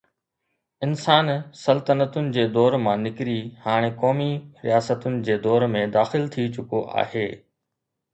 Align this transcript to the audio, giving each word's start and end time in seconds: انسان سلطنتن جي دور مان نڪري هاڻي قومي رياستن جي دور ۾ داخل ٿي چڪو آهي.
انسان 0.85 1.27
سلطنتن 1.63 2.31
جي 2.37 2.45
دور 2.55 2.77
مان 2.85 3.05
نڪري 3.07 3.35
هاڻي 3.65 3.91
قومي 4.05 4.29
رياستن 4.63 5.19
جي 5.29 5.37
دور 5.45 5.67
۾ 5.75 5.83
داخل 5.97 6.25
ٿي 6.37 6.47
چڪو 6.57 6.83
آهي. 7.03 7.27